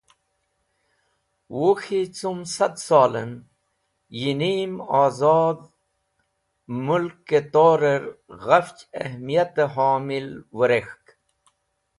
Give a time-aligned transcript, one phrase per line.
[1.59, 3.33] Wuk̃hi cum Sad Solen
[4.19, 5.63] yi Neem Ozodh
[6.85, 8.03] Mulke Torer
[8.45, 10.27] ghafch Ahmiyate Hamil
[10.57, 11.05] Wirek̃hk.